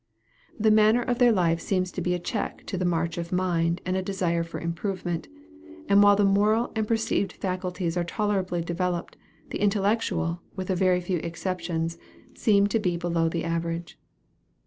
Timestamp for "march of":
2.85-3.31